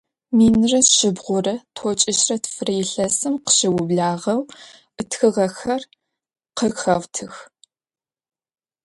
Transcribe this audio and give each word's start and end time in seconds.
Минрэ 0.37 0.79
шъибгъурэ 0.95 1.55
тӏокӏищрэ 1.75 2.37
тфырэ 2.43 2.73
илъэсым 2.83 3.35
къыщыублагъэу 3.45 4.41
ытхыгъэхэр 4.99 5.81
къыхаутых. 6.57 7.35